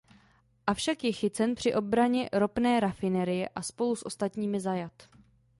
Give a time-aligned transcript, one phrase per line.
[0.67, 5.07] Avšak je chycen při obraně ropné rafinerie a spolu s ostatními zajat.